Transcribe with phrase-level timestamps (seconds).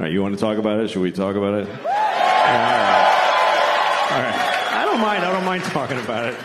[0.00, 0.88] Right, you want to talk about it?
[0.88, 1.68] Should we talk about it?
[1.68, 1.76] Yeah,
[4.10, 4.16] all right.
[4.16, 4.72] All right.
[4.72, 5.22] I don't mind.
[5.26, 6.40] I don't mind talking about it.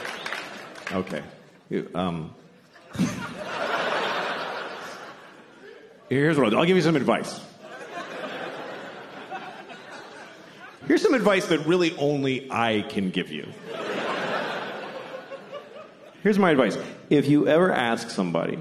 [0.92, 1.24] Okay.
[1.70, 2.36] You- Um,
[6.10, 6.58] here's what I'll do.
[6.58, 7.40] I'll give you some advice.
[10.88, 13.48] Here's some advice that really only I can give you.
[16.24, 16.78] Here's my advice.
[17.10, 18.60] If you ever ask somebody,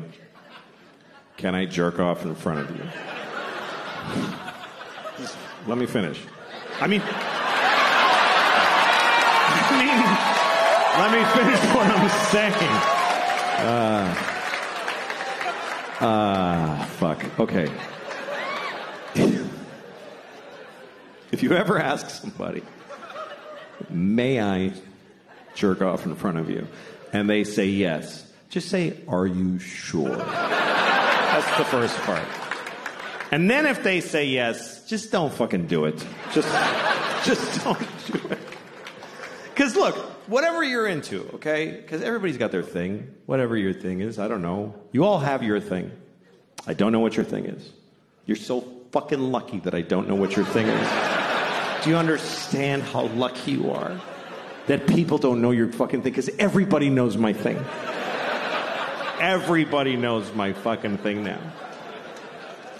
[1.37, 2.85] can I jerk off in front of you?
[5.67, 6.21] Let me finish.
[6.81, 7.03] I mean,
[9.67, 9.97] I mean,
[10.99, 12.73] let me finish what I'm saying.
[13.65, 14.15] Uh,
[16.05, 17.41] uh, fuck.
[17.41, 17.71] Okay.
[21.31, 22.63] if you ever ask somebody,
[23.89, 24.73] may I
[25.55, 26.67] jerk off in front of you?
[27.13, 28.33] And they say yes.
[28.49, 30.17] Just say, are you sure?
[30.17, 32.25] That's the first part.
[33.35, 35.97] And then if they say yes, just don't fucking do it.
[36.33, 36.47] Just,
[37.25, 38.39] just don't do it.
[39.53, 39.97] Because look,
[40.29, 41.73] whatever you're into, okay?
[41.73, 43.13] Because everybody's got their thing.
[43.27, 44.77] Whatever your thing is, I don't know.
[44.93, 45.91] You all have your thing.
[46.65, 47.73] I don't know what your thing is.
[48.25, 48.61] You're so
[48.93, 50.89] fucking lucky that I don't know what your thing is.
[51.83, 54.01] Do you understand how lucky you are?
[54.69, 57.57] That people don't know your fucking thing because everybody knows my thing.
[59.19, 61.41] Everybody knows my fucking thing now.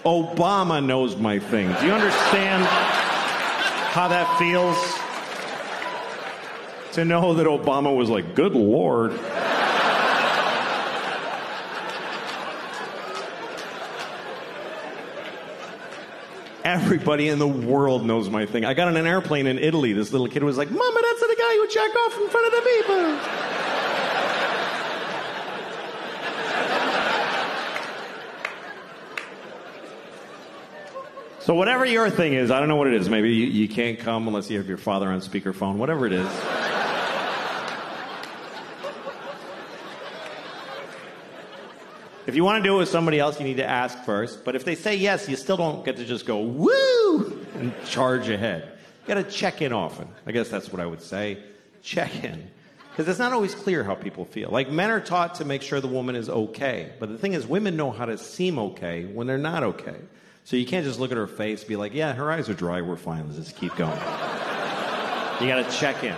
[0.05, 1.67] Obama knows my thing.
[1.79, 4.77] Do you understand how that feels?
[6.93, 9.11] To know that Obama was like, good lord.
[16.63, 18.63] Everybody in the world knows my thing.
[18.63, 19.93] I got on an airplane in Italy.
[19.93, 22.53] This little kid was like, Mama, that's the guy who jacked off in front of
[22.53, 23.64] the people.
[31.45, 33.07] So whatever your thing is, I don't know what it is.
[33.07, 35.75] Maybe you, you can't come unless you have your father on speakerphone.
[35.75, 36.27] Whatever it is.
[42.25, 44.43] If you want to do it with somebody else, you need to ask first.
[44.43, 48.27] But if they say yes, you still don't get to just go woo and charge
[48.27, 48.79] ahead.
[49.03, 50.07] You got to check in often.
[50.25, 51.37] I guess that's what I would say.
[51.83, 52.49] Check in.
[52.89, 54.49] Because it's not always clear how people feel.
[54.49, 56.93] Like men are taught to make sure the woman is okay.
[56.99, 59.97] But the thing is, women know how to seem okay when they're not okay.
[60.45, 62.53] So you can't just look at her face and be like, yeah, her eyes are
[62.53, 63.97] dry, we're fine, let's just keep going.
[65.41, 66.15] you got to check in.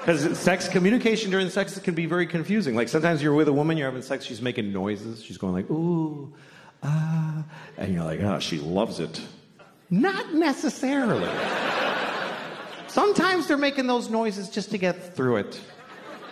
[0.00, 2.76] Because sex communication during sex can be very confusing.
[2.76, 5.70] Like sometimes you're with a woman, you're having sex, she's making noises, she's going like,
[5.70, 6.30] ooh,
[6.82, 7.42] ah,
[7.78, 9.18] and you're like, oh, she loves it.
[9.88, 11.28] Not necessarily.
[12.86, 15.58] Sometimes they're making those noises just to get through it.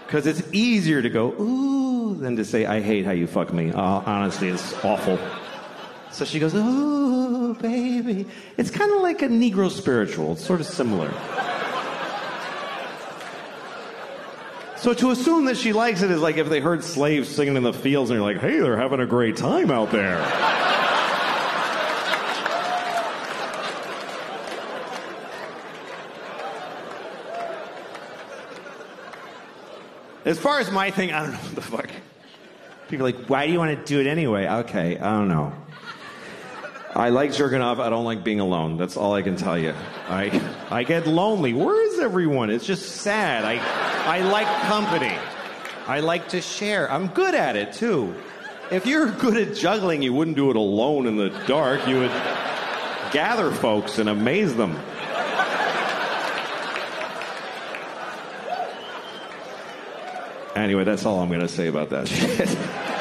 [0.07, 3.73] Because it's easier to go, ooh, than to say, I hate how you fuck me.
[3.73, 5.19] Uh, honestly, it's awful.
[6.15, 8.25] So she goes, ooh, baby.
[8.57, 10.35] It's kind of like a Negro spiritual.
[10.35, 11.13] It's sort of similar.
[14.77, 17.65] So to assume that she likes it is like if they heard slaves singing in
[17.65, 20.21] the fields and you're like, hey, they're having a great time out there.
[30.25, 31.91] As far as my thing, I don't know what the fuck.
[32.89, 34.47] People are like, why do you want to do it anyway?
[34.47, 35.53] Okay, I don't know.
[36.94, 37.81] I like jerking off.
[37.81, 38.77] I don't like being alone.
[38.77, 39.75] That's all I can tell you.
[40.09, 40.41] I
[40.71, 41.53] I get lonely.
[41.53, 42.50] Where is everyone?
[42.50, 43.44] It's just sad.
[43.44, 43.56] I
[44.06, 45.16] I like company.
[45.88, 46.91] I like to share.
[46.91, 48.15] I'm good at it too.
[48.71, 51.87] If you're good at juggling, you wouldn't do it alone in the dark.
[51.88, 52.12] You would
[53.12, 54.78] gather folks and amaze them.
[60.56, 62.49] Anyway, that's all I'm going to say about that shit.